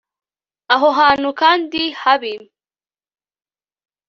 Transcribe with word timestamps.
aho 0.73 0.87
hantu 0.99 1.29
kandi 1.41 1.81
habi 2.01 2.33